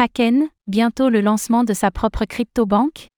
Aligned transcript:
Kraken, 0.00 0.48
bientôt 0.66 1.10
le 1.10 1.20
lancement 1.20 1.62
de 1.62 1.74
sa 1.74 1.90
propre 1.90 2.24
crypto-banque? 2.24 3.08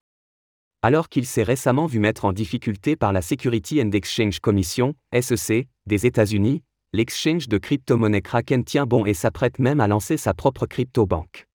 Alors 0.83 1.09
qu'il 1.09 1.27
s'est 1.27 1.45
récemment 1.45 1.87
vu 1.87 2.01
mettre 2.01 2.25
en 2.25 2.33
difficulté 2.33 2.97
par 2.97 3.13
la 3.13 3.23
Security 3.23 3.81
and 3.81 3.93
Exchange 3.93 4.41
Commission, 4.41 4.97
SEC, 5.13 5.69
des 5.87 6.07
États-Unis, 6.07 6.65
l'exchange 6.93 7.47
de 7.47 7.57
crypto-monnaie 7.57 8.21
Kraken 8.21 8.65
tient 8.65 8.85
bon 8.85 9.07
et 9.07 9.15
s'apprête 9.15 9.61
même 9.61 9.79
à 9.79 9.87
lancer 9.87 10.17
sa 10.17 10.35
propre 10.35 10.67
crypto-banque. 10.67 11.47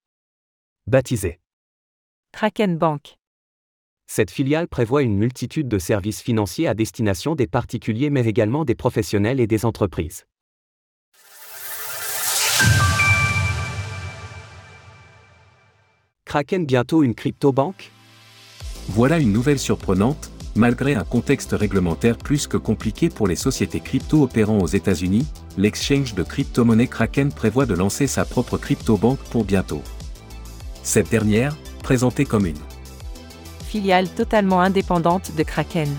Baptisée 0.89 1.41
Kraken 2.31 2.78
Bank. 2.78 3.17
Cette 4.09 4.31
filiale 4.31 4.69
prévoit 4.69 5.03
une 5.03 5.17
multitude 5.17 5.67
de 5.67 5.78
services 5.78 6.21
financiers 6.21 6.69
à 6.69 6.73
destination 6.73 7.35
des 7.35 7.47
particuliers 7.47 8.12
mais 8.12 8.25
également 8.28 8.63
des 8.63 8.75
professionnels 8.75 9.41
et 9.41 9.47
des 9.47 9.65
entreprises. 9.65 10.25
Kraken 16.27 16.66
bientôt 16.66 17.03
une 17.03 17.15
crypto-banque? 17.15 17.89
Voilà 18.89 19.17
une 19.17 19.31
nouvelle 19.31 19.59
surprenante, 19.59 20.29
malgré 20.55 20.93
un 20.93 21.05
contexte 21.05 21.53
réglementaire 21.53 22.17
plus 22.17 22.47
que 22.47 22.57
compliqué 22.57 23.07
pour 23.07 23.27
les 23.27 23.38
sociétés 23.38 23.79
crypto 23.79 24.23
opérant 24.23 24.59
aux 24.59 24.67
États-Unis, 24.67 25.25
l'exchange 25.57 26.16
de 26.16 26.23
crypto-monnaie 26.23 26.88
Kraken 26.88 27.31
prévoit 27.31 27.66
de 27.66 27.73
lancer 27.73 28.07
sa 28.07 28.25
propre 28.25 28.57
crypto-banque 28.57 29.19
pour 29.31 29.45
bientôt. 29.45 29.81
Cette 30.83 31.09
dernière, 31.09 31.55
présentée 31.81 32.25
comme 32.25 32.45
une 32.45 32.59
Filiale 33.66 34.09
totalement 34.09 34.59
indépendante 34.59 35.31
de 35.38 35.44
Kraken. 35.44 35.89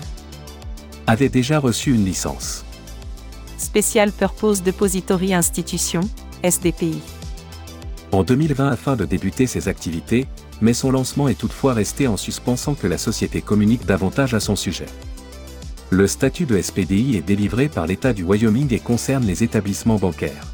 avait 1.07 1.29
déjà 1.29 1.57
reçu 1.57 1.91
une 1.91 2.05
licence. 2.05 2.63
Special 3.57 4.11
Purpose 4.11 4.61
Depository 4.61 5.33
Institution, 5.33 6.01
SDPI. 6.43 7.18
En 8.11 8.23
2020 8.23 8.69
afin 8.69 8.95
de 8.95 9.05
débuter 9.05 9.47
ses 9.47 9.67
activités, 9.67 10.27
mais 10.61 10.73
son 10.73 10.91
lancement 10.91 11.27
est 11.27 11.37
toutefois 11.37 11.73
resté 11.73 12.07
en 12.07 12.17
suspens 12.17 12.57
sans 12.57 12.73
que 12.73 12.87
la 12.87 12.97
société 12.97 13.41
communique 13.41 13.85
davantage 13.85 14.33
à 14.33 14.39
son 14.39 14.55
sujet. 14.55 14.87
Le 15.91 16.05
statut 16.07 16.45
de 16.45 16.61
SPDI 16.61 17.17
est 17.17 17.25
délivré 17.25 17.67
par 17.67 17.87
l'État 17.87 18.13
du 18.13 18.23
Wyoming 18.23 18.73
et 18.73 18.79
concerne 18.79 19.25
les 19.25 19.43
établissements 19.43 19.97
bancaires. 19.97 20.45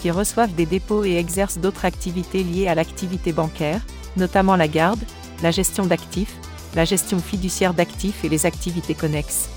qui 0.00 0.10
reçoivent 0.10 0.54
des 0.54 0.66
dépôts 0.66 1.04
et 1.04 1.16
exercent 1.16 1.58
d'autres 1.58 1.84
activités 1.84 2.42
liées 2.42 2.68
à 2.68 2.74
l'activité 2.74 3.32
bancaire, 3.32 3.82
notamment 4.16 4.56
la 4.56 4.66
garde, 4.66 5.00
la 5.42 5.50
gestion 5.50 5.86
d'actifs, 5.86 6.36
la 6.74 6.84
gestion 6.84 7.18
fiduciaire 7.18 7.74
d'actifs 7.74 8.24
et 8.24 8.28
les 8.28 8.46
activités 8.46 8.94
connexes. 8.94 9.48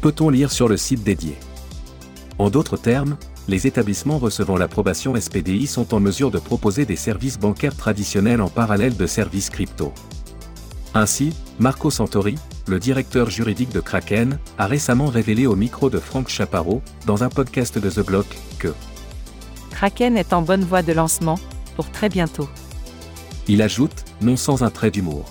Peut-on 0.00 0.30
lire 0.30 0.52
sur 0.52 0.68
le 0.68 0.76
site 0.76 1.02
dédié? 1.02 1.36
En 2.38 2.50
d'autres 2.50 2.76
termes, 2.76 3.16
les 3.48 3.66
établissements 3.66 4.18
recevant 4.18 4.58
l'approbation 4.58 5.18
SPDI 5.18 5.66
sont 5.66 5.94
en 5.94 6.00
mesure 6.00 6.30
de 6.30 6.38
proposer 6.38 6.84
des 6.84 6.96
services 6.96 7.38
bancaires 7.38 7.74
traditionnels 7.74 8.42
en 8.42 8.50
parallèle 8.50 8.96
de 8.96 9.06
services 9.06 9.48
crypto. 9.48 9.92
Ainsi, 10.94 11.32
Marco 11.58 11.90
Santori, 11.90 12.36
le 12.66 12.78
directeur 12.78 13.30
juridique 13.30 13.72
de 13.72 13.80
Kraken, 13.80 14.38
a 14.58 14.66
récemment 14.66 15.06
révélé 15.06 15.46
au 15.46 15.56
micro 15.56 15.88
de 15.88 15.98
Frank 15.98 16.28
Chaparro, 16.28 16.82
dans 17.06 17.24
un 17.24 17.30
podcast 17.30 17.78
de 17.78 17.90
The 17.90 18.04
Block, 18.04 18.26
que 18.58 18.74
Kraken 19.70 20.18
est 20.18 20.34
en 20.34 20.42
bonne 20.42 20.64
voie 20.64 20.82
de 20.82 20.92
lancement, 20.92 21.38
pour 21.74 21.90
très 21.90 22.10
bientôt. 22.10 22.48
Il 23.46 23.62
ajoute, 23.62 24.04
non 24.20 24.36
sans 24.36 24.62
un 24.62 24.70
trait 24.70 24.90
d'humour. 24.90 25.24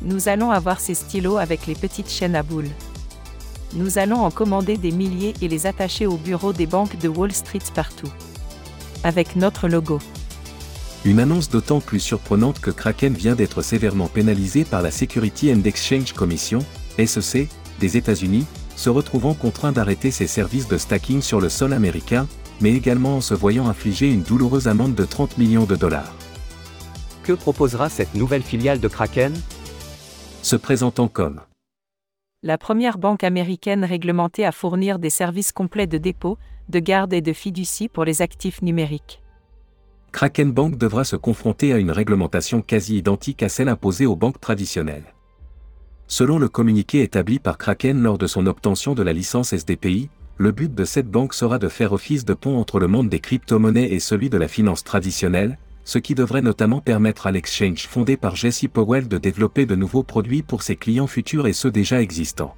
Nous 0.00 0.28
allons 0.28 0.50
avoir 0.50 0.80
ces 0.80 0.94
stylos 0.94 1.36
avec 1.36 1.66
les 1.66 1.74
petites 1.74 2.10
chaînes 2.10 2.36
à 2.36 2.42
boules. 2.42 2.70
Nous 3.74 3.96
allons 3.96 4.20
en 4.20 4.30
commander 4.30 4.76
des 4.76 4.90
milliers 4.90 5.32
et 5.40 5.48
les 5.48 5.66
attacher 5.66 6.06
au 6.06 6.18
bureau 6.18 6.52
des 6.52 6.66
banques 6.66 6.98
de 6.98 7.08
Wall 7.08 7.32
Street 7.32 7.62
partout. 7.74 8.10
Avec 9.02 9.34
notre 9.34 9.66
logo. 9.66 9.98
Une 11.06 11.18
annonce 11.18 11.48
d'autant 11.48 11.80
plus 11.80 11.98
surprenante 11.98 12.60
que 12.60 12.70
Kraken 12.70 13.14
vient 13.14 13.34
d'être 13.34 13.62
sévèrement 13.62 14.08
pénalisé 14.08 14.64
par 14.64 14.82
la 14.82 14.90
Security 14.90 15.52
and 15.52 15.62
Exchange 15.64 16.12
Commission, 16.12 16.58
SEC, 17.04 17.48
des 17.80 17.96
États-Unis, 17.96 18.44
se 18.76 18.90
retrouvant 18.90 19.34
contraint 19.34 19.72
d'arrêter 19.72 20.10
ses 20.10 20.26
services 20.26 20.68
de 20.68 20.76
stacking 20.76 21.22
sur 21.22 21.40
le 21.40 21.48
sol 21.48 21.72
américain, 21.72 22.28
mais 22.60 22.72
également 22.72 23.16
en 23.16 23.20
se 23.20 23.34
voyant 23.34 23.68
infliger 23.68 24.10
une 24.10 24.22
douloureuse 24.22 24.68
amende 24.68 24.94
de 24.94 25.04
30 25.04 25.38
millions 25.38 25.64
de 25.64 25.76
dollars. 25.76 26.14
Que 27.24 27.32
proposera 27.32 27.88
cette 27.88 28.14
nouvelle 28.14 28.42
filiale 28.42 28.80
de 28.80 28.88
Kraken? 28.88 29.32
Se 30.42 30.56
présentant 30.56 31.08
comme 31.08 31.40
La 32.44 32.58
première 32.58 32.98
banque 32.98 33.22
américaine 33.22 33.84
réglementée 33.84 34.44
à 34.44 34.50
fournir 34.50 34.98
des 34.98 35.10
services 35.10 35.52
complets 35.52 35.86
de 35.86 35.96
dépôt, 35.96 36.38
de 36.68 36.80
garde 36.80 37.12
et 37.12 37.20
de 37.20 37.32
fiducie 37.32 37.88
pour 37.88 38.04
les 38.04 38.20
actifs 38.20 38.62
numériques. 38.62 39.22
Kraken 40.10 40.50
Bank 40.50 40.76
devra 40.76 41.04
se 41.04 41.14
confronter 41.14 41.72
à 41.72 41.78
une 41.78 41.92
réglementation 41.92 42.60
quasi 42.60 42.96
identique 42.96 43.44
à 43.44 43.48
celle 43.48 43.68
imposée 43.68 44.06
aux 44.06 44.16
banques 44.16 44.40
traditionnelles. 44.40 45.14
Selon 46.08 46.40
le 46.40 46.48
communiqué 46.48 47.02
établi 47.02 47.38
par 47.38 47.58
Kraken 47.58 48.02
lors 48.02 48.18
de 48.18 48.26
son 48.26 48.46
obtention 48.48 48.96
de 48.96 49.04
la 49.04 49.12
licence 49.12 49.52
SDPI, 49.52 50.10
le 50.36 50.50
but 50.50 50.74
de 50.74 50.84
cette 50.84 51.08
banque 51.08 51.34
sera 51.34 51.60
de 51.60 51.68
faire 51.68 51.92
office 51.92 52.24
de 52.24 52.34
pont 52.34 52.58
entre 52.58 52.80
le 52.80 52.88
monde 52.88 53.08
des 53.08 53.20
crypto-monnaies 53.20 53.92
et 53.92 54.00
celui 54.00 54.30
de 54.30 54.38
la 54.38 54.48
finance 54.48 54.82
traditionnelle, 54.82 55.58
ce 55.84 55.98
qui 55.98 56.14
devrait 56.14 56.42
notamment 56.42 56.80
permettre 56.80 57.26
à 57.26 57.32
l'exchange 57.32 57.86
fondé 57.86 58.16
par 58.16 58.36
Jesse 58.36 58.66
Powell 58.72 59.08
de 59.08 59.18
développer 59.18 59.66
de 59.66 59.74
nouveaux 59.74 60.02
produits 60.02 60.42
pour 60.42 60.62
ses 60.62 60.76
clients 60.76 61.06
futurs 61.06 61.46
et 61.46 61.52
ceux 61.52 61.70
déjà 61.70 62.00
existants. 62.00 62.54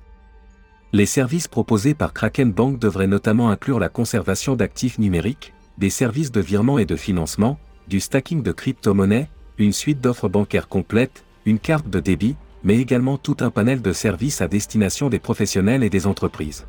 Les 0.92 1.06
services 1.06 1.48
proposés 1.48 1.94
par 1.94 2.12
Kraken 2.12 2.52
Bank 2.52 2.78
devraient 2.78 3.06
notamment 3.06 3.50
inclure 3.50 3.80
la 3.80 3.88
conservation 3.88 4.54
d'actifs 4.54 4.98
numériques, 4.98 5.52
des 5.78 5.90
services 5.90 6.30
de 6.30 6.40
virement 6.40 6.78
et 6.78 6.86
de 6.86 6.96
financement, 6.96 7.58
du 7.88 7.98
stacking 7.98 8.42
de 8.42 8.52
crypto-monnaies, 8.52 9.28
une 9.58 9.72
suite 9.72 10.00
d'offres 10.00 10.28
bancaires 10.28 10.68
complètes, 10.68 11.24
une 11.46 11.58
carte 11.58 11.88
de 11.88 12.00
débit, 12.00 12.36
mais 12.62 12.78
également 12.78 13.18
tout 13.18 13.36
un 13.40 13.50
panel 13.50 13.82
de 13.82 13.92
services 13.92 14.40
à 14.40 14.48
destination 14.48 15.08
des 15.08 15.18
professionnels 15.18 15.82
et 15.82 15.90
des 15.90 16.06
entreprises. 16.06 16.64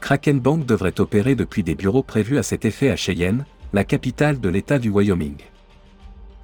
Kraken 0.00 0.38
Bank 0.38 0.66
devrait 0.66 1.00
opérer 1.00 1.34
depuis 1.34 1.62
des 1.62 1.74
bureaux 1.74 2.02
prévus 2.02 2.38
à 2.38 2.42
cet 2.42 2.64
effet 2.64 2.90
à 2.90 2.96
Cheyenne, 2.96 3.46
la 3.72 3.84
capitale 3.84 4.40
de 4.40 4.48
l'État 4.48 4.78
du 4.78 4.90
Wyoming. 4.90 5.36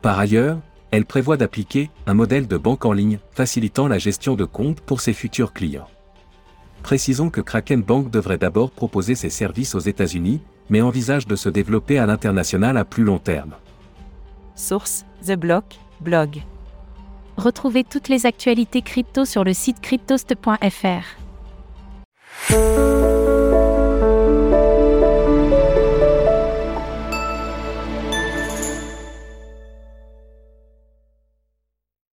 Par 0.02 0.18
ailleurs, 0.18 0.58
elle 0.90 1.04
prévoit 1.04 1.36
d'appliquer 1.36 1.90
un 2.06 2.14
modèle 2.14 2.48
de 2.48 2.56
banque 2.56 2.84
en 2.84 2.92
ligne 2.92 3.18
facilitant 3.32 3.86
la 3.86 3.98
gestion 3.98 4.34
de 4.34 4.44
comptes 4.44 4.80
pour 4.80 5.00
ses 5.00 5.12
futurs 5.12 5.52
clients. 5.52 5.88
Précisons 6.82 7.30
que 7.30 7.40
Kraken 7.40 7.82
Bank 7.82 8.10
devrait 8.10 8.38
d'abord 8.38 8.70
proposer 8.70 9.14
ses 9.14 9.30
services 9.30 9.74
aux 9.74 9.80
États-Unis, 9.80 10.40
mais 10.70 10.80
envisage 10.80 11.26
de 11.26 11.36
se 11.36 11.48
développer 11.48 11.98
à 11.98 12.06
l'international 12.06 12.76
à 12.76 12.84
plus 12.84 13.04
long 13.04 13.18
terme. 13.18 13.54
Source 14.54 15.04
The 15.26 15.32
Block, 15.32 15.64
blog. 16.00 16.42
Retrouvez 17.36 17.84
toutes 17.84 18.08
les 18.08 18.26
actualités 18.26 18.82
crypto 18.82 19.24
sur 19.24 19.44
le 19.44 19.52
site 19.52 19.80
cryptost.fr. 19.80 21.20